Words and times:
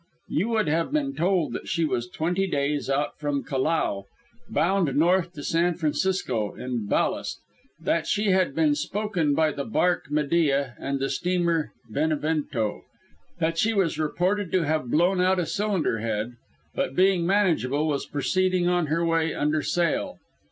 You 0.29 0.47
would 0.49 0.67
have 0.67 0.91
been 0.91 1.13
told 1.13 1.53
that 1.53 1.67
she 1.67 1.85
was 1.85 2.07
twenty 2.09 2.47
days 2.47 2.89
out 2.89 3.19
from 3.19 3.43
Callao, 3.43 4.05
bound 4.49 4.95
north 4.95 5.33
to 5.33 5.43
San 5.43 5.75
Francisco 5.75 6.55
in 6.55 6.87
ballast; 6.87 7.39
that 7.79 8.07
she 8.07 8.31
had 8.31 8.55
been 8.55 8.73
spoken 8.73 9.35
by 9.35 9.51
the 9.51 9.63
bark 9.63 10.09
Medea 10.09 10.73
and 10.79 10.99
the 10.99 11.07
steamer 11.11 11.69
Benevento; 11.87 12.81
that 13.37 13.59
she 13.59 13.73
was 13.75 13.99
reported 13.99 14.51
to 14.53 14.63
have 14.63 14.89
blown 14.89 15.21
out 15.21 15.37
a 15.37 15.45
cylinder 15.45 15.99
head, 15.99 16.31
but 16.73 16.95
being 16.95 17.23
manageable 17.27 17.85
was 17.87 18.07
proceeding 18.07 18.67
on 18.67 18.87
her 18.87 19.05
way 19.05 19.35
under 19.35 19.61
sail. 19.61 20.17